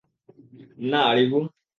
[0.89, 1.39] না, আরিভু।